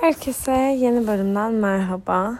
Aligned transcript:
Herkese 0.00 0.52
yeni 0.52 1.06
bölümden 1.06 1.52
merhaba. 1.52 2.34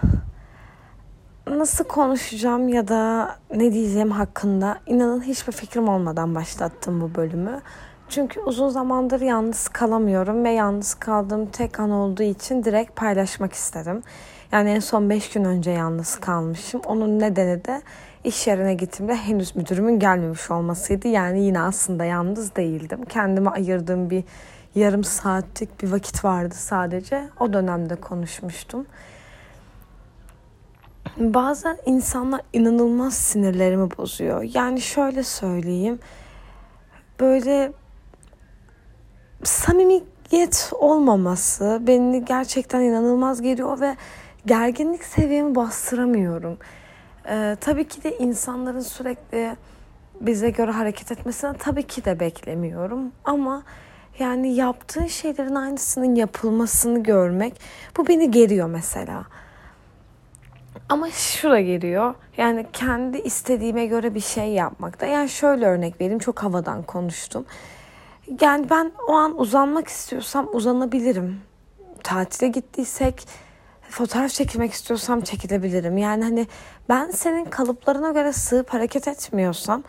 Nasıl 1.47 1.85
konuşacağım 1.85 2.69
ya 2.69 2.89
da 2.89 3.31
ne 3.55 3.73
diyeceğim 3.73 4.11
hakkında 4.11 4.79
inanın 4.87 5.23
hiçbir 5.23 5.53
fikrim 5.53 5.89
olmadan 5.89 6.35
başlattım 6.35 7.01
bu 7.01 7.15
bölümü. 7.15 7.61
Çünkü 8.09 8.41
uzun 8.41 8.69
zamandır 8.69 9.21
yalnız 9.21 9.69
kalamıyorum 9.69 10.45
ve 10.45 10.51
yalnız 10.51 10.95
kaldığım 10.95 11.47
tek 11.47 11.81
an 11.81 11.91
olduğu 11.91 12.23
için 12.23 12.65
direkt 12.65 12.97
paylaşmak 12.97 13.53
istedim. 13.53 14.03
Yani 14.53 14.71
en 14.71 14.81
son 14.81 15.11
5 15.11 15.31
gün 15.31 15.45
önce 15.45 15.71
yalnız 15.71 16.21
kalmışım. 16.21 16.81
Onun 16.87 17.19
nedeni 17.21 17.65
de 17.65 17.83
iş 18.25 18.47
yerine 18.47 18.75
gittiğimde 18.75 19.15
henüz 19.17 19.57
müdürümün 19.57 19.99
gelmemiş 19.99 20.51
olmasıydı. 20.51 21.09
Yani 21.09 21.45
yine 21.45 21.61
aslında 21.61 22.05
yalnız 22.05 22.57
değildim. 22.57 23.05
Kendime 23.05 23.51
ayırdığım 23.51 24.11
bir 24.11 24.25
yarım 24.77 25.05
saatlik 25.05 25.83
bir 25.83 25.93
vakit 25.93 26.25
vardı 26.25 26.55
sadece. 26.55 27.29
O 27.41 27.53
dönemde 27.53 27.97
konuşmuştum. 27.97 28.87
Bazen 31.17 31.79
insanlar 31.87 32.41
inanılmaz 32.53 33.15
sinirlerimi 33.15 33.89
bozuyor. 33.99 34.43
Yani 34.55 34.81
şöyle 34.81 35.23
söyleyeyim. 35.23 35.99
Böyle 37.21 37.73
samimiyet 39.45 40.71
olmaması 40.73 41.79
beni 41.87 42.25
gerçekten 42.25 42.81
inanılmaz 42.81 43.43
geliyor 43.43 43.81
ve 43.81 43.97
gerginlik 44.47 45.05
seviyemi 45.05 45.55
bastıramıyorum. 45.55 46.59
Ee, 47.29 47.57
tabii 47.61 47.89
ki 47.89 48.03
de 48.03 48.19
insanların 48.19 48.81
sürekli 48.81 49.57
bize 50.21 50.51
göre 50.51 50.71
hareket 50.71 51.13
etmesini 51.13 51.59
tabii 51.59 51.83
ki 51.83 52.05
de 52.05 52.21
beklemiyorum. 52.21 53.13
Ama 53.25 53.63
yani 54.19 54.55
yaptığı 54.55 55.09
şeylerin 55.09 55.55
aynısının 55.55 56.15
yapılmasını 56.15 57.03
görmek 57.03 57.61
bu 57.97 58.09
beni 58.09 58.31
geriyor 58.31 58.69
mesela. 58.69 59.25
Ama 60.89 61.11
şura 61.11 61.61
geliyor. 61.61 62.15
Yani 62.37 62.67
kendi 62.73 63.19
istediğime 63.19 63.87
göre 63.87 64.15
bir 64.15 64.21
şey 64.21 64.49
yapmakta. 64.49 65.07
Yani 65.07 65.29
şöyle 65.29 65.67
örnek 65.67 66.01
vereyim. 66.01 66.19
Çok 66.19 66.43
havadan 66.43 66.83
konuştum. 66.83 67.47
Yani 68.41 68.71
ben 68.71 68.93
o 69.09 69.13
an 69.13 69.41
uzanmak 69.41 69.89
istiyorsam 69.89 70.49
uzanabilirim. 70.53 71.41
Tatile 72.03 72.49
gittiysek 72.49 73.29
fotoğraf 73.91 74.31
çekilmek 74.31 74.73
istiyorsam 74.73 75.21
çekilebilirim. 75.21 75.99
Yani 75.99 76.25
hani 76.25 76.47
ben 76.89 77.11
senin 77.11 77.45
kalıplarına 77.45 78.11
göre 78.11 78.33
sığıp 78.33 78.75
hareket 78.75 79.09
etmiyorsam 79.09 79.83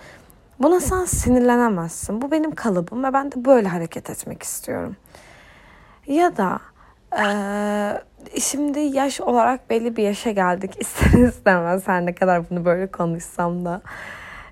Buna 0.59 0.79
sen 0.79 1.05
sinirlenemezsin. 1.05 2.21
Bu 2.21 2.31
benim 2.31 2.55
kalıbım 2.55 3.03
ve 3.03 3.13
ben 3.13 3.31
de 3.31 3.45
böyle 3.45 3.67
hareket 3.67 4.09
etmek 4.09 4.43
istiyorum. 4.43 4.95
Ya 6.07 6.37
da 6.37 6.59
e, 7.19 8.39
şimdi 8.39 8.79
yaş 8.79 9.21
olarak 9.21 9.69
belli 9.69 9.95
bir 9.95 10.03
yaşa 10.03 10.31
geldik. 10.31 10.75
İster 10.79 11.19
istemez 11.19 11.87
her 11.87 12.05
ne 12.05 12.15
kadar 12.15 12.49
bunu 12.49 12.65
böyle 12.65 12.87
konuşsam 12.87 13.65
da. 13.65 13.81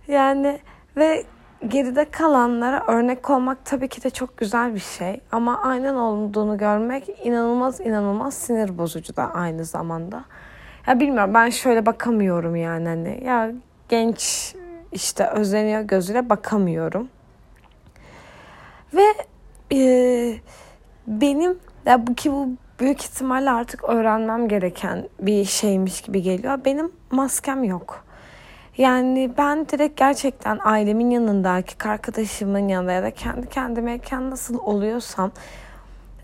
Yani 0.07 0.59
ve 0.97 1.23
geride 1.67 2.05
kalanlara 2.05 2.83
örnek 2.87 3.29
olmak 3.29 3.65
tabii 3.65 3.87
ki 3.87 4.03
de 4.03 4.09
çok 4.09 4.37
güzel 4.37 4.75
bir 4.75 4.79
şey. 4.79 5.21
Ama 5.31 5.61
aynen 5.63 5.95
olduğunu 5.95 6.57
görmek 6.57 7.09
inanılmaz 7.23 7.79
inanılmaz 7.79 8.33
sinir 8.33 8.77
bozucu 8.77 9.15
da 9.15 9.33
aynı 9.33 9.65
zamanda. 9.65 10.25
Ya 10.87 10.99
bilmiyorum 10.99 11.33
ben 11.33 11.49
şöyle 11.49 11.85
bakamıyorum 11.85 12.55
yani 12.55 12.87
hani 12.87 13.23
ya 13.25 13.51
genç 13.89 14.55
işte 14.91 15.27
özleniyor 15.27 15.81
gözüyle 15.81 16.29
bakamıyorum. 16.29 17.09
Ve 18.93 19.05
e, 19.71 20.39
benim 21.07 21.59
ya 21.85 22.07
bu 22.07 22.15
ki 22.15 22.31
bu 22.31 22.49
büyük 22.79 23.01
ihtimalle 23.01 23.51
artık 23.51 23.83
öğrenmem 23.83 24.47
gereken 24.47 25.09
bir 25.19 25.45
şeymiş 25.45 26.01
gibi 26.01 26.21
geliyor. 26.21 26.59
Benim 26.65 26.91
maskem 27.11 27.63
yok. 27.63 28.05
Yani 28.77 29.31
ben 29.37 29.69
direkt 29.69 29.97
gerçekten 29.99 30.59
ailemin 30.63 31.09
yanında, 31.09 31.57
erkek 31.57 31.85
arkadaşımın 31.85 32.67
yanında 32.67 32.91
ya 32.91 33.03
da 33.03 33.11
kendi 33.11 33.49
kendimeyken 33.49 34.29
nasıl 34.29 34.57
oluyorsam 34.59 35.31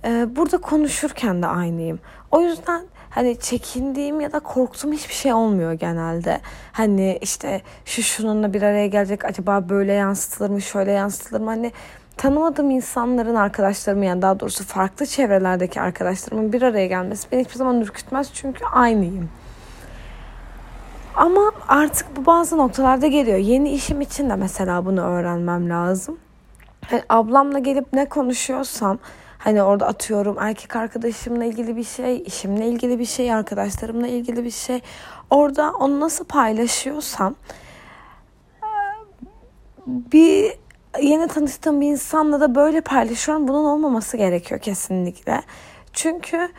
e, 0.04 0.36
burada 0.36 0.58
konuşurken 0.58 1.42
de 1.42 1.48
aynıyım. 1.48 2.00
O 2.32 2.42
yüzden 2.42 2.82
hani 3.12 3.40
çekindiğim 3.40 4.22
ya 4.22 4.32
da 4.32 4.40
korktuğum 4.40 4.92
hiçbir 4.92 5.14
şey 5.14 5.34
olmuyor 5.34 5.74
genelde. 5.74 6.42
Hani 6.72 7.20
işte 7.22 7.62
şu 7.86 8.04
şununla 8.04 8.54
bir 8.54 8.62
araya 8.62 8.88
gelecek 8.88 9.26
acaba 9.26 9.70
böyle 9.70 9.94
yansıtılır 9.94 10.50
mı 10.50 10.62
şöyle 10.62 10.92
yansıtılır 10.92 11.42
mı 11.42 11.50
hani 11.50 11.72
tanımadığım 12.18 12.72
insanların 12.72 13.36
arkadaşlarımın 13.36 14.04
yani 14.04 14.22
daha 14.22 14.40
doğrusu 14.40 14.64
farklı 14.64 15.06
çevrelerdeki 15.06 15.82
arkadaşlarımın 15.82 16.54
bir 16.54 16.62
araya 16.62 16.88
gelmesi 16.88 17.32
beni 17.32 17.42
hiçbir 17.42 17.56
zaman 17.56 17.82
ürkütmez 17.82 18.34
çünkü 18.34 18.66
aynıyım. 18.66 19.30
Ama 21.16 21.52
artık 21.68 22.18
bu 22.18 22.26
bazı 22.26 22.58
noktalarda 22.58 23.08
geliyor. 23.08 23.38
Yeni 23.38 23.70
işim 23.72 24.02
için 24.02 24.30
de 24.30 24.36
mesela 24.36 24.86
bunu 24.86 25.02
öğrenmem 25.02 25.70
lazım. 25.70 26.18
Yani 26.92 27.04
ablamla 27.10 27.60
gelip 27.60 27.94
ne 27.94 28.10
konuşuyorsam 28.10 29.00
Hani 29.44 29.64
orada 29.64 29.88
atıyorum 29.88 30.38
erkek 30.40 30.76
arkadaşımla 30.76 31.46
ilgili 31.46 31.76
bir 31.76 31.84
şey, 31.84 32.24
işimle 32.26 32.68
ilgili 32.68 33.00
bir 33.00 33.06
şey, 33.06 33.34
arkadaşlarımla 33.34 34.08
ilgili 34.08 34.44
bir 34.44 34.52
şey. 34.52 34.82
Orada 35.30 35.72
onu 35.72 36.00
nasıl 36.00 36.26
paylaşıyorsam 36.26 37.36
bir 39.88 40.54
yeni 41.02 41.28
tanıştığım 41.28 41.82
bir 41.82 41.88
insanla 41.88 42.42
da 42.42 42.56
böyle 42.56 42.82
paylaşıyorum. 42.82 43.48
Bunun 43.48 43.66
olmaması 43.66 44.18
gerekiyor 44.18 44.62
kesinlikle. 44.62 45.42
Çünkü 45.94 46.50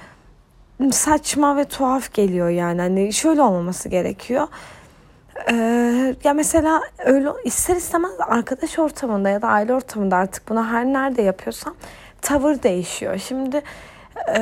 saçma 0.91 1.56
ve 1.56 1.65
tuhaf 1.65 2.15
geliyor 2.15 2.49
yani. 2.49 2.81
Hani 2.81 3.12
şöyle 3.12 3.43
olmaması 3.43 3.88
gerekiyor. 3.88 4.49
Ee, 5.50 6.14
ya 6.25 6.34
mesela 6.34 6.82
öyle 7.04 7.28
ister 7.44 7.76
istemez 7.76 8.12
arkadaş 8.19 8.78
ortamında 8.78 9.28
ya 9.28 9.42
da 9.42 9.48
aile 9.48 9.75
ortamında 9.75 10.16
artık 10.16 10.48
bunu 10.48 10.66
her 10.66 10.84
nerede 10.84 11.22
yapıyorsam 11.22 11.75
tavır 12.22 12.62
değişiyor. 12.62 13.19
Şimdi 13.19 13.62
e, 14.36 14.41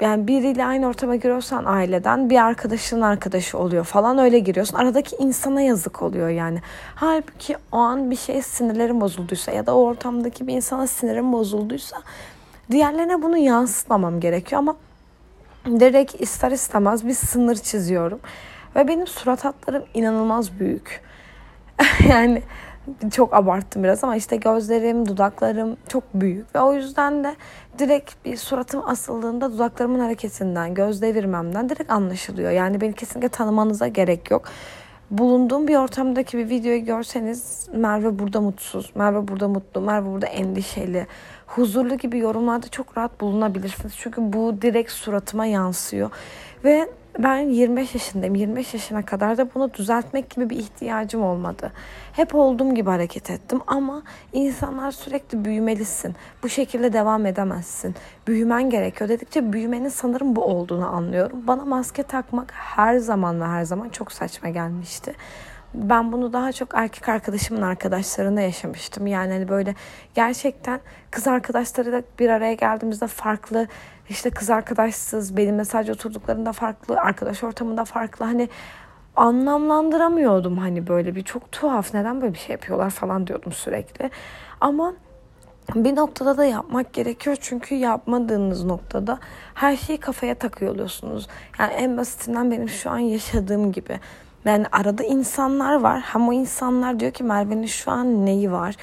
yani 0.00 0.28
biriyle 0.28 0.64
aynı 0.64 0.88
ortama 0.88 1.16
giriyorsan 1.16 1.64
aileden 1.64 2.30
bir 2.30 2.44
arkadaşının 2.44 3.00
arkadaşı 3.00 3.58
oluyor 3.58 3.84
falan 3.84 4.18
öyle 4.18 4.38
giriyorsun. 4.38 4.76
Aradaki 4.76 5.16
insana 5.16 5.60
yazık 5.60 6.02
oluyor 6.02 6.28
yani. 6.28 6.58
Halbuki 6.94 7.56
o 7.72 7.76
an 7.76 8.10
bir 8.10 8.16
şey 8.16 8.42
sinirlerim 8.42 9.00
bozulduysa 9.00 9.52
ya 9.52 9.66
da 9.66 9.76
o 9.76 9.84
ortamdaki 9.84 10.46
bir 10.46 10.54
insana 10.54 10.86
sinirim 10.86 11.32
bozulduysa 11.32 11.96
diğerlerine 12.70 13.22
bunu 13.22 13.36
yansıtmamam 13.36 14.20
gerekiyor 14.20 14.58
ama 14.58 14.76
direkt 15.66 16.20
ister 16.20 16.50
istemez 16.50 17.06
bir 17.06 17.14
sınır 17.14 17.56
çiziyorum. 17.56 18.20
Ve 18.76 18.88
benim 18.88 19.06
surat 19.06 19.44
hatlarım 19.44 19.84
inanılmaz 19.94 20.60
büyük. 20.60 21.00
yani 22.08 22.42
çok 23.10 23.34
abarttım 23.34 23.82
biraz 23.82 24.04
ama 24.04 24.16
işte 24.16 24.36
gözlerim, 24.36 25.08
dudaklarım 25.08 25.76
çok 25.88 26.04
büyük 26.14 26.54
ve 26.54 26.60
o 26.60 26.74
yüzden 26.74 27.24
de 27.24 27.36
direkt 27.78 28.24
bir 28.24 28.36
suratım 28.36 28.88
asıldığında 28.88 29.52
dudaklarımın 29.52 30.00
hareketinden, 30.00 30.74
göz 30.74 31.02
devirmemden 31.02 31.68
direkt 31.68 31.90
anlaşılıyor. 31.90 32.50
Yani 32.50 32.80
beni 32.80 32.92
kesinlikle 32.92 33.28
tanımanıza 33.28 33.88
gerek 33.88 34.30
yok. 34.30 34.44
Bulunduğum 35.10 35.68
bir 35.68 35.76
ortamdaki 35.76 36.38
bir 36.38 36.48
videoyu 36.48 36.84
görseniz 36.84 37.68
Merve 37.74 38.18
burada 38.18 38.40
mutsuz, 38.40 38.92
Merve 38.94 39.28
burada 39.28 39.48
mutlu, 39.48 39.80
Merve 39.80 40.06
burada 40.06 40.26
endişeli, 40.26 41.06
huzurlu 41.46 41.96
gibi 41.96 42.18
yorumlarda 42.18 42.68
çok 42.68 42.98
rahat 42.98 43.20
bulunabilirsiniz. 43.20 43.94
Çünkü 43.96 44.32
bu 44.32 44.62
direkt 44.62 44.90
suratıma 44.90 45.46
yansıyor. 45.46 46.10
Ve 46.64 46.88
ben 47.18 47.38
25 47.38 47.94
yaşındayım. 47.94 48.34
25 48.34 48.74
yaşına 48.74 49.04
kadar 49.04 49.36
da 49.38 49.54
bunu 49.54 49.74
düzeltmek 49.74 50.30
gibi 50.30 50.50
bir 50.50 50.56
ihtiyacım 50.56 51.22
olmadı. 51.22 51.72
Hep 52.12 52.34
olduğum 52.34 52.74
gibi 52.74 52.90
hareket 52.90 53.30
ettim 53.30 53.60
ama 53.66 54.02
insanlar 54.32 54.90
sürekli 54.90 55.44
büyümelisin. 55.44 56.14
Bu 56.42 56.48
şekilde 56.48 56.92
devam 56.92 57.26
edemezsin. 57.26 57.94
Büyümen 58.26 58.70
gerekiyor 58.70 59.08
dedikçe 59.08 59.52
büyümenin 59.52 59.88
sanırım 59.88 60.36
bu 60.36 60.44
olduğunu 60.44 60.86
anlıyorum. 60.86 61.46
Bana 61.46 61.64
maske 61.64 62.02
takmak 62.02 62.52
her 62.52 62.98
zaman 62.98 63.40
ve 63.40 63.44
her 63.44 63.64
zaman 63.64 63.88
çok 63.88 64.12
saçma 64.12 64.48
gelmişti 64.48 65.14
ben 65.74 66.12
bunu 66.12 66.32
daha 66.32 66.52
çok 66.52 66.68
erkek 66.74 67.08
arkadaşımın 67.08 67.62
arkadaşlarında 67.62 68.40
yaşamıştım. 68.40 69.06
Yani 69.06 69.32
hani 69.32 69.48
böyle 69.48 69.74
gerçekten 70.14 70.80
kız 71.10 71.28
arkadaşlarıyla 71.28 72.02
bir 72.18 72.28
araya 72.28 72.54
geldiğimizde 72.54 73.06
farklı 73.06 73.66
işte 74.08 74.30
kız 74.30 74.50
arkadaşsız 74.50 75.36
benimle 75.36 75.64
sadece 75.64 75.92
oturduklarında 75.92 76.52
farklı 76.52 77.00
arkadaş 77.00 77.44
ortamında 77.44 77.84
farklı 77.84 78.24
hani 78.24 78.48
anlamlandıramıyordum 79.16 80.58
hani 80.58 80.86
böyle 80.86 81.14
bir 81.14 81.22
çok 81.22 81.52
tuhaf 81.52 81.94
neden 81.94 82.22
böyle 82.22 82.34
bir 82.34 82.38
şey 82.38 82.52
yapıyorlar 82.52 82.90
falan 82.90 83.26
diyordum 83.26 83.52
sürekli. 83.52 84.10
Ama 84.60 84.94
bir 85.74 85.96
noktada 85.96 86.36
da 86.36 86.44
yapmak 86.44 86.92
gerekiyor 86.92 87.36
çünkü 87.40 87.74
yapmadığınız 87.74 88.64
noktada 88.64 89.18
her 89.54 89.76
şeyi 89.76 89.98
kafaya 89.98 90.34
takıyor 90.34 90.74
oluyorsunuz. 90.74 91.28
Yani 91.58 91.72
en 91.72 91.96
basitinden 91.96 92.50
benim 92.50 92.68
şu 92.68 92.90
an 92.90 92.98
yaşadığım 92.98 93.72
gibi. 93.72 94.00
Yani 94.44 94.66
arada 94.72 95.04
insanlar 95.04 95.80
var. 95.80 96.00
Hem 96.00 96.28
o 96.28 96.32
insanlar 96.32 97.00
diyor 97.00 97.12
ki 97.12 97.24
Merve'nin 97.24 97.66
şu 97.66 97.90
an 97.90 98.26
neyi 98.26 98.52
var? 98.52 98.76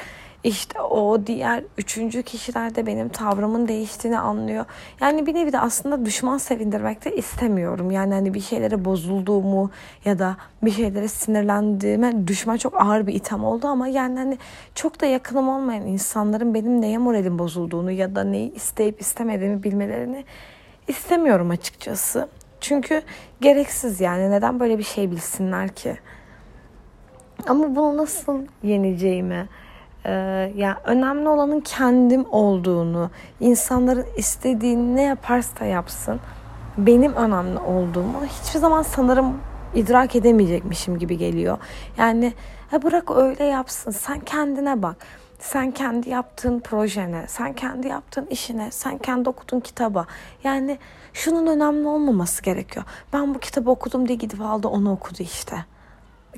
İşte 0.44 0.81
o 0.81 1.27
diğer 1.27 1.63
üçüncü 1.77 2.23
kişiler 2.23 2.75
de 2.75 2.85
benim 2.85 3.09
tavrımın 3.09 3.67
değiştiğini 3.67 4.19
anlıyor. 4.19 4.65
Yani 5.01 5.25
bir 5.25 5.35
nevi 5.35 5.51
de 5.51 5.59
aslında 5.59 6.06
düşman 6.06 6.38
sevindirmek 6.38 7.06
de 7.06 7.15
istemiyorum. 7.15 7.91
Yani 7.91 8.13
hani 8.13 8.33
bir 8.33 8.41
şeylere 8.41 8.85
bozulduğumu 8.85 9.71
ya 10.06 10.19
da 10.19 10.38
bir 10.63 10.71
şeylere 10.71 11.07
sinirlendiğime 11.07 12.27
düşman 12.27 12.57
çok 12.57 12.81
ağır 12.81 13.07
bir 13.07 13.13
itham 13.13 13.45
oldu 13.45 13.67
ama 13.67 13.88
yani 13.88 14.19
hani 14.19 14.38
çok 14.75 15.01
da 15.01 15.06
yakınım 15.06 15.50
olmayan 15.50 15.88
insanların 15.88 16.53
benim 16.53 16.81
neye 16.81 16.97
moralim 16.97 17.39
bozulduğunu 17.39 17.91
ya 17.91 18.15
da 18.15 18.23
neyi 18.23 18.53
isteyip 18.53 19.01
istemediğimi 19.01 19.63
bilmelerini 19.63 20.25
istemiyorum 20.88 21.50
açıkçası. 21.50 22.29
Çünkü 22.61 23.01
gereksiz 23.41 24.01
yani 24.01 24.31
neden 24.31 24.59
böyle 24.59 24.77
bir 24.77 24.83
şey 24.83 25.11
bilsinler 25.11 25.69
ki? 25.69 25.97
Ama 27.47 27.75
bunu 27.75 27.97
nasıl 27.97 28.41
yeneceğimi, 28.63 29.50
e, 30.06 30.11
yani 30.56 30.75
önemli 30.85 31.29
olanın 31.29 31.59
kendim 31.59 32.25
olduğunu, 32.31 33.09
insanların 33.39 34.06
istediğini 34.17 34.95
ne 34.95 35.01
yaparsa 35.01 35.65
yapsın 35.65 36.19
benim 36.77 37.13
önemli 37.13 37.59
olduğumu 37.59 38.25
hiçbir 38.25 38.59
zaman 38.59 38.81
sanırım 38.81 39.38
idrak 39.75 40.15
edemeyecekmişim 40.15 41.00
gibi 41.00 41.17
geliyor. 41.17 41.57
Yani 41.97 42.33
ha 42.71 42.81
bırak 42.81 43.11
öyle 43.11 43.44
yapsın. 43.44 43.91
Sen 43.91 44.19
kendine 44.19 44.81
bak. 44.81 44.95
Sen 45.39 45.71
kendi 45.71 46.09
yaptığın 46.09 46.59
projene, 46.59 47.25
sen 47.27 47.53
kendi 47.53 47.88
yaptığın 47.88 48.25
işine, 48.25 48.71
sen 48.71 48.97
kendi 48.97 49.30
okuduğun 49.30 49.59
kitaba. 49.59 50.06
Yani 50.44 50.77
şunun 51.13 51.47
önemli 51.47 51.88
olmaması 51.88 52.44
gerekiyor. 52.44 52.86
Ben 53.13 53.36
bu 53.36 53.39
kitabı 53.39 53.71
okudum 53.71 54.07
diye 54.07 54.18
gidip 54.18 54.41
aldı 54.41 54.68
onu 54.68 54.91
okudu 54.91 55.18
işte. 55.19 55.65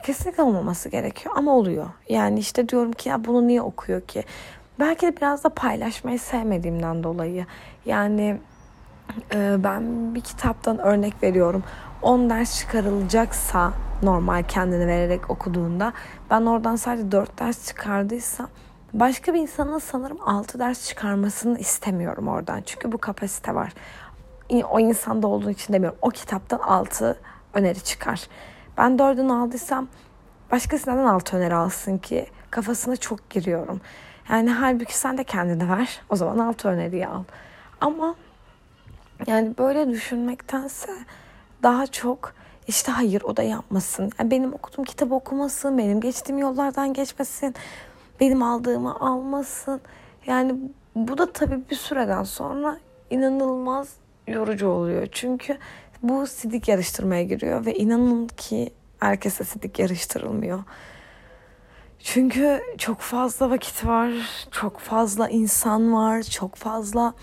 Kesinlikle 0.04 0.44
olmaması 0.44 0.90
gerekiyor 0.90 1.36
ama 1.38 1.52
oluyor. 1.56 1.90
Yani 2.10 2.40
işte 2.40 2.70
diyorum 2.70 2.92
ki 2.92 3.10
ya 3.10 3.26
bunu 3.26 3.48
niye 3.48 3.62
okuyor 3.62 4.02
ki? 4.02 4.24
Belki 4.80 5.08
de 5.08 5.18
biraz 5.18 5.44
da 5.44 5.50
paylaşmayı 5.50 6.20
sevmediğimden 6.20 7.04
dolayı. 7.04 7.46
Yani 7.86 8.38
e, 9.34 9.64
ben 9.64 10.16
bir 10.16 10.22
kitaptan 10.22 10.78
örnek 10.80 11.24
veriyorum. 11.24 11.64
10 12.02 12.30
ders 12.30 12.60
çıkarılacaksa 12.60 13.74
normal 14.04 14.44
kendini 14.44 14.88
vererek 14.88 15.30
okuduğunda 15.30 15.94
ben 16.30 16.42
oradan 16.42 16.76
sadece 16.76 17.12
4 17.12 17.40
ders 17.40 17.68
çıkardıysam 17.68 18.48
başka 18.94 19.34
bir 19.34 19.40
insanın 19.40 19.80
sanırım 19.80 20.18
6 20.26 20.60
ders 20.60 20.88
çıkarmasını 20.88 21.60
istemiyorum 21.60 22.28
oradan. 22.28 22.62
Çünkü 22.66 22.92
bu 22.92 22.98
kapasite 22.98 23.56
var. 23.56 23.74
O 24.72 24.80
insanda 24.80 25.28
olduğu 25.28 25.50
için 25.50 25.74
demiyorum. 25.74 26.00
O 26.02 26.10
kitaptan 26.10 26.60
6 26.60 27.20
öneri 27.54 27.84
çıkar. 27.84 28.28
Ben 28.78 29.00
dördünü 29.00 29.34
aldıysam 29.34 29.88
başkası 30.52 30.90
neden 30.92 31.06
altı 31.06 31.38
öneri 31.38 31.56
alsın 31.56 31.98
ki? 31.98 32.28
Kafasına 32.52 32.96
çok 32.96 33.30
giriyorum. 33.30 33.82
Yani 34.30 34.50
halbuki 34.50 34.98
sen 34.98 35.18
de 35.18 35.24
kendine 35.24 35.70
ver. 35.70 36.02
O 36.10 36.16
zaman 36.16 36.38
altı 36.38 36.68
öneriyi 36.68 37.08
al. 37.08 37.24
Ama 37.82 38.16
yani 39.28 39.58
böyle 39.58 39.90
düşünmektense 39.90 40.92
daha 41.64 41.88
çok 41.88 42.34
işte 42.68 42.92
hayır 42.92 43.22
o 43.22 43.38
da 43.38 43.44
yapmasın. 43.44 44.12
Yani 44.20 44.32
benim 44.32 44.54
okuduğum 44.54 44.86
kitabı 44.86 45.16
okumasın, 45.16 45.78
benim 45.78 46.02
geçtiğim 46.02 46.40
yollardan 46.40 46.94
geçmesin, 46.94 47.56
benim 48.22 48.44
aldığımı 48.44 49.00
almasın. 49.00 49.82
Yani 50.28 50.56
bu 50.96 51.18
da 51.18 51.34
tabii 51.34 51.60
bir 51.70 51.76
süreden 51.76 52.24
sonra 52.24 52.78
inanılmaz 53.10 53.94
yorucu 54.28 54.68
oluyor. 54.68 55.08
Çünkü 55.12 55.58
bu 56.04 56.28
sidik 56.28 56.68
yarıştırmaya 56.68 57.24
giriyor 57.24 57.66
ve 57.66 57.76
inanın 57.76 58.28
ki 58.28 58.74
herkese 59.00 59.44
sidik 59.44 59.80
yarıştırılmıyor. 59.80 60.64
Çünkü 62.00 62.62
çok 62.78 63.00
fazla 63.00 63.50
vakit 63.50 63.86
var, 63.86 64.12
çok 64.52 64.80
fazla 64.80 65.30
insan 65.30 65.94
var, 65.94 66.22
çok 66.22 66.56
fazla 66.56 67.14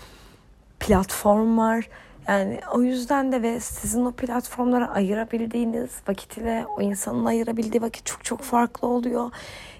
platform 0.79 1.57
var. 1.57 1.89
Yani 2.29 2.59
o 2.73 2.81
yüzden 2.81 3.31
de 3.31 3.41
ve 3.41 3.59
sizin 3.59 4.05
o 4.05 4.11
platformlara 4.11 4.87
ayırabildiğiniz 4.87 5.89
vakit 6.07 6.37
ile 6.37 6.65
o 6.77 6.81
insanın 6.81 7.25
ayırabildiği 7.25 7.81
vakit 7.81 8.05
çok 8.05 8.23
çok 8.25 8.41
farklı 8.41 8.87
oluyor. 8.87 9.31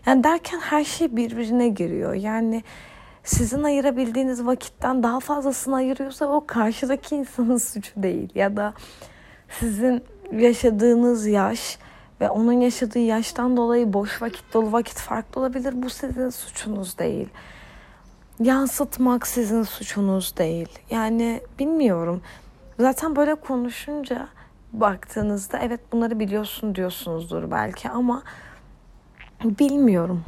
Yani 0.06 0.24
derken 0.24 0.60
her 0.60 0.84
şey 0.84 1.16
birbirine 1.16 1.68
giriyor. 1.68 2.14
Yani 2.14 2.64
sizin 3.24 3.64
ayırabildiğiniz 3.64 4.46
vakitten 4.46 5.04
daha 5.04 5.20
fazlasını 5.20 5.76
ayırıyorsa 5.76 6.26
o 6.26 6.46
karşıdaki 6.48 7.16
insanın 7.16 7.58
suçu 7.72 7.92
değil. 8.04 8.30
Ya 8.36 8.58
da 8.58 8.74
sizin 9.50 10.04
yaşadığınız 10.32 11.28
yaş 11.28 11.78
ve 12.22 12.30
onun 12.30 12.54
yaşadığı 12.54 13.00
yaştan 13.00 13.58
dolayı 13.58 13.94
boş 13.94 14.22
vakit 14.22 14.54
dolu 14.54 14.72
vakit 14.72 14.98
farklı 14.98 15.42
olabilir. 15.42 15.74
Bu 15.76 15.90
sizin 15.90 16.30
suçunuz 16.30 16.98
değil. 16.98 17.30
Yansıtmak 18.40 19.28
sizin 19.28 19.64
suçunuz 19.64 20.38
değil. 20.38 20.80
Yani 20.90 21.42
bilmiyorum. 21.60 22.22
Zaten 22.80 23.16
böyle 23.16 23.36
konuşunca 23.36 24.28
baktığınızda 24.74 25.60
evet 25.60 25.80
bunları 25.92 26.20
biliyorsun 26.20 26.76
diyorsunuzdur 26.76 27.52
belki 27.52 27.90
ama 27.90 28.24
bilmiyorum. 29.44 30.24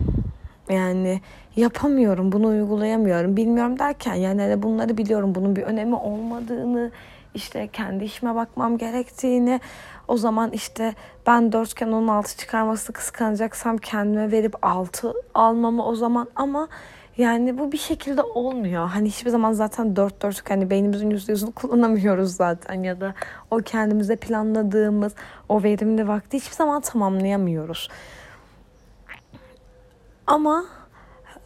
Yani 0.69 1.21
yapamıyorum, 1.55 2.31
bunu 2.31 2.47
uygulayamıyorum, 2.47 3.37
bilmiyorum 3.37 3.79
derken 3.79 4.13
yani 4.13 4.41
hani 4.41 4.63
bunları 4.63 4.97
biliyorum, 4.97 5.35
bunun 5.35 5.55
bir 5.55 5.63
önemi 5.63 5.95
olmadığını, 5.95 6.91
işte 7.33 7.67
kendi 7.67 8.03
işime 8.03 8.35
bakmam 8.35 8.77
gerektiğini, 8.77 9.59
o 10.07 10.17
zaman 10.17 10.51
işte 10.51 10.93
ben 11.27 11.51
dörtgen 11.51 11.87
onun 11.87 12.07
altı 12.07 12.37
çıkarması 12.37 12.93
kıskanacaksam 12.93 13.77
kendime 13.77 14.31
verip 14.31 14.55
altı 14.61 15.13
almamı 15.33 15.85
o 15.85 15.95
zaman 15.95 16.27
ama 16.35 16.67
yani 17.17 17.57
bu 17.57 17.71
bir 17.71 17.77
şekilde 17.77 18.21
olmuyor. 18.21 18.87
Hani 18.87 19.07
hiçbir 19.07 19.29
zaman 19.29 19.53
zaten 19.53 19.95
dört 19.95 20.21
dörtlük 20.21 20.49
hani 20.49 20.69
beynimizin 20.69 21.09
yüzde 21.09 21.31
yüzünü 21.31 21.51
kullanamıyoruz 21.51 22.35
zaten 22.35 22.83
ya 22.83 23.01
da 23.01 23.13
o 23.51 23.57
kendimize 23.57 24.15
planladığımız 24.15 25.13
o 25.49 25.63
verimli 25.63 26.07
vakti 26.07 26.37
hiçbir 26.37 26.55
zaman 26.55 26.81
tamamlayamıyoruz. 26.81 27.89
Ama 30.27 30.65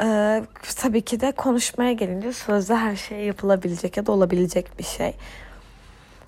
e, 0.03 0.43
tabii 0.77 1.01
ki 1.01 1.19
de 1.19 1.31
konuşmaya 1.31 1.93
gelince 1.93 2.33
sözde 2.33 2.75
her 2.75 2.95
şey 2.95 3.19
yapılabilecek 3.19 3.97
ya 3.97 4.05
da 4.05 4.11
olabilecek 4.11 4.79
bir 4.79 4.83
şey. 4.83 5.15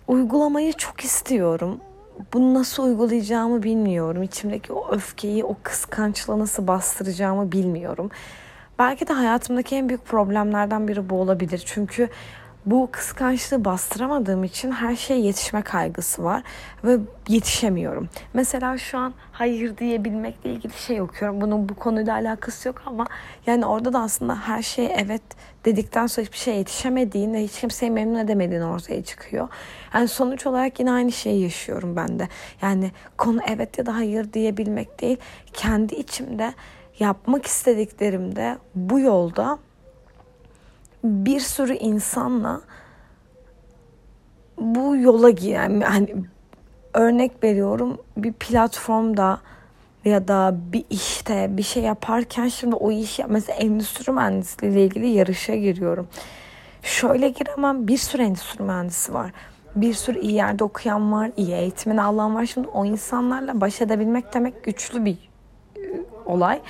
Uygulamayı 0.08 0.74
çok 0.74 1.02
istiyorum. 1.02 1.80
Bunu 2.34 2.54
nasıl 2.54 2.84
uygulayacağımı 2.84 3.64
bilmiyorum. 3.64 4.24
İçimdeki 4.24 4.74
o 4.74 4.92
öfkeyi, 4.92 5.44
o 5.44 5.56
kıskançlığı 5.64 6.40
nasıl 6.40 6.68
bastıracağımı 6.68 7.52
bilmiyorum. 7.52 8.12
Belki 8.80 9.08
de 9.08 9.14
hayatımdaki 9.14 9.76
en 9.76 9.90
büyük 9.90 10.06
problemlerden 10.06 10.88
biri 10.88 11.10
bu 11.10 11.22
olabilir. 11.22 11.64
Çünkü 11.66 12.10
bu 12.66 12.90
kıskançlığı 12.92 13.66
bastıramadığım 13.66 14.44
için 14.44 14.72
her 14.72 14.96
şeye 14.96 15.20
yetişme 15.20 15.62
kaygısı 15.62 16.24
var 16.24 16.44
ve 16.84 16.98
yetişemiyorum. 17.28 18.10
Mesela 18.34 18.78
şu 18.78 18.98
an 18.98 19.14
hayır 19.32 19.78
diyebilmekle 19.78 20.54
ilgili 20.54 20.74
şey 20.74 21.02
okuyorum. 21.02 21.42
Bunun 21.42 21.70
bu 21.70 21.76
konuyla 21.76 22.14
alakası 22.14 22.68
yok 22.68 22.82
ama 22.86 23.06
yani 23.46 23.66
orada 23.66 23.94
da 23.94 24.00
aslında 24.00 24.36
her 24.36 24.62
şeye 24.62 24.90
evet 24.90 25.22
dedikten 25.66 26.08
sonra 26.08 26.26
hiçbir 26.26 26.38
şeye 26.38 26.58
yetişemediğin 26.58 27.34
ve 27.34 27.44
hiç 27.44 27.60
kimseyi 27.60 27.92
memnun 27.92 28.20
edemediğin 28.20 28.62
ortaya 28.62 29.04
çıkıyor. 29.04 29.50
Yani 29.94 30.08
sonuç 30.08 30.46
olarak 30.48 30.80
yine 30.80 30.92
aynı 30.92 31.12
şeyi 31.12 31.44
yaşıyorum 31.44 31.96
ben 31.96 32.20
de. 32.20 32.28
Yani 32.62 32.92
konu 33.18 33.40
evet 33.48 33.78
ya 33.78 33.86
da 33.86 33.96
hayır 33.96 34.34
diyebilmek 34.34 35.02
değil. 35.02 35.18
Kendi 35.54 35.96
içimde 35.96 36.54
yapmak 37.00 37.46
istediklerimde 37.46 38.58
bu 38.76 39.00
yolda 39.00 39.60
bir 41.04 41.40
sürü 41.40 41.74
insanla 41.74 42.62
bu 44.58 44.96
yola 44.96 45.30
giren 45.30 45.82
hani 45.82 46.16
örnek 46.94 47.44
veriyorum 47.44 47.98
bir 48.18 48.34
platformda 48.34 49.40
ya 50.06 50.28
da 50.28 50.56
bir 50.74 50.86
işte 50.90 51.58
bir 51.58 51.64
şey 51.64 51.84
yaparken 51.84 52.48
şimdi 52.48 52.76
o 52.76 52.92
iş 52.92 53.20
mesela 53.28 53.60
endüstri 53.60 54.12
mühendisliği 54.12 54.72
ile 54.72 54.86
ilgili 54.86 55.08
yarışa 55.08 55.56
giriyorum. 55.56 56.08
Şöyle 56.82 57.30
giremem 57.30 57.88
bir 57.88 57.98
sürü 57.98 58.22
endüstri 58.22 58.64
mühendisi 58.64 59.14
var. 59.14 59.32
Bir 59.76 59.94
sürü 59.94 60.20
iyi 60.20 60.34
yerde 60.34 60.64
okuyan 60.64 61.12
var, 61.12 61.32
iyi 61.38 61.54
eğitimini 61.54 62.02
alan 62.02 62.36
var. 62.36 62.46
Şimdi 62.46 62.68
o 62.68 62.86
insanlarla 62.86 63.62
baş 63.62 63.82
edebilmek 63.82 64.34
demek 64.34 64.64
güçlü 64.64 65.06
bir 65.06 65.18
olay. 66.28 66.62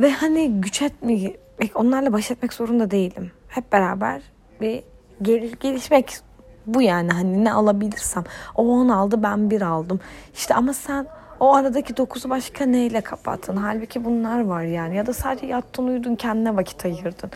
Ve 0.00 0.10
hani 0.10 0.60
güç 0.60 0.82
etmek, 0.82 1.36
onlarla 1.74 2.12
baş 2.12 2.30
etmek 2.30 2.52
zorunda 2.52 2.90
değilim. 2.90 3.30
Hep 3.48 3.72
beraber 3.72 4.22
bir 4.60 4.82
gel, 5.22 5.50
gelişmek 5.60 6.18
bu 6.66 6.82
yani 6.82 7.10
hani 7.10 7.44
ne 7.44 7.52
alabilirsem. 7.52 8.24
O 8.54 8.68
on 8.68 8.88
aldı 8.88 9.22
ben 9.22 9.50
bir 9.50 9.62
aldım. 9.62 10.00
İşte 10.34 10.54
ama 10.54 10.72
sen 10.72 11.06
o 11.40 11.54
aradaki 11.54 11.96
dokuzu 11.96 12.30
başka 12.30 12.66
neyle 12.66 13.00
kapattın? 13.00 13.56
Halbuki 13.56 14.04
bunlar 14.04 14.44
var 14.44 14.62
yani. 14.62 14.96
Ya 14.96 15.06
da 15.06 15.12
sadece 15.12 15.46
yattın 15.46 15.86
uyudun 15.86 16.16
kendine 16.16 16.56
vakit 16.56 16.84
ayırdın. 16.84 17.30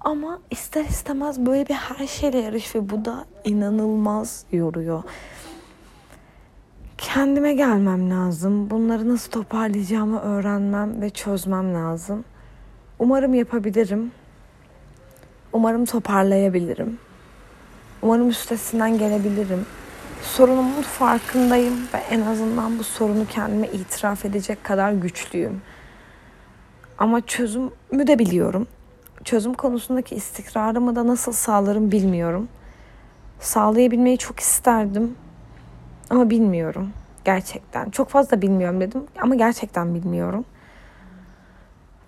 Ama 0.00 0.38
ister 0.50 0.84
istemez 0.84 1.46
böyle 1.46 1.68
bir 1.68 1.74
her 1.74 2.06
şeyle 2.06 2.38
yarış 2.38 2.74
ve 2.74 2.90
bu 2.90 3.04
da 3.04 3.24
inanılmaz 3.44 4.44
yoruyor. 4.52 5.02
Kendime 7.00 7.54
gelmem 7.54 8.10
lazım. 8.10 8.70
Bunları 8.70 9.08
nasıl 9.08 9.30
toparlayacağımı 9.30 10.20
öğrenmem 10.20 11.02
ve 11.02 11.10
çözmem 11.10 11.74
lazım. 11.74 12.24
Umarım 12.98 13.34
yapabilirim. 13.34 14.12
Umarım 15.52 15.84
toparlayabilirim. 15.84 16.98
Umarım 18.02 18.28
üstesinden 18.28 18.98
gelebilirim. 18.98 19.66
Sorunumun 20.22 20.82
farkındayım 20.82 21.74
ve 21.94 21.98
en 22.10 22.20
azından 22.20 22.78
bu 22.78 22.84
sorunu 22.84 23.26
kendime 23.26 23.66
itiraf 23.66 24.24
edecek 24.24 24.64
kadar 24.64 24.92
güçlüyüm. 24.92 25.62
Ama 26.98 27.20
çözümü 27.20 27.70
de 28.06 28.18
biliyorum. 28.18 28.66
Çözüm 29.24 29.54
konusundaki 29.54 30.14
istikrarımı 30.14 30.96
da 30.96 31.06
nasıl 31.06 31.32
sağlarım 31.32 31.92
bilmiyorum. 31.92 32.48
Sağlayabilmeyi 33.40 34.18
çok 34.18 34.40
isterdim 34.40 35.14
ama 36.10 36.30
bilmiyorum 36.30 36.90
gerçekten. 37.24 37.90
Çok 37.90 38.08
fazla 38.08 38.42
bilmiyorum 38.42 38.80
dedim 38.80 39.04
ama 39.20 39.34
gerçekten 39.34 39.94
bilmiyorum. 39.94 40.44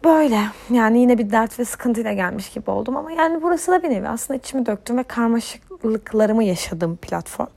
Böyle 0.04 0.40
yani 0.70 1.00
yine 1.00 1.18
bir 1.18 1.30
dert 1.30 1.58
ve 1.58 1.64
sıkıntıyla 1.64 2.12
gelmiş 2.12 2.50
gibi 2.50 2.70
oldum 2.70 2.96
ama 2.96 3.12
yani 3.12 3.42
burası 3.42 3.72
da 3.72 3.82
bir 3.82 3.90
nevi 3.90 4.08
aslında 4.08 4.38
içimi 4.38 4.66
döktüm 4.66 4.98
ve 4.98 5.02
karmaşıklıklarımı 5.02 6.44
yaşadığım 6.44 6.96
platform. 6.96 7.50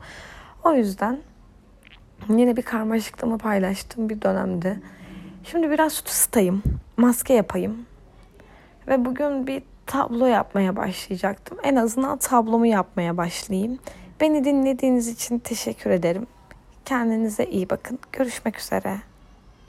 O 0.63 0.73
yüzden 0.73 1.19
yine 2.29 2.57
bir 2.57 2.61
karmaşıklığımı 2.61 3.37
paylaştığım 3.37 4.09
bir 4.09 4.21
dönemde. 4.21 4.77
Şimdi 5.43 5.71
biraz 5.71 5.95
tutustayım, 5.95 6.63
maske 6.97 7.33
yapayım 7.33 7.85
ve 8.87 9.05
bugün 9.05 9.47
bir 9.47 9.63
tablo 9.85 10.25
yapmaya 10.25 10.75
başlayacaktım. 10.75 11.57
En 11.63 11.75
azından 11.75 12.17
tablomu 12.17 12.65
yapmaya 12.65 13.17
başlayayım. 13.17 13.79
Beni 14.19 14.45
dinlediğiniz 14.45 15.07
için 15.07 15.39
teşekkür 15.39 15.89
ederim. 15.89 16.27
Kendinize 16.85 17.45
iyi 17.45 17.69
bakın. 17.69 17.99
Görüşmek 18.11 18.59
üzere. 18.59 18.99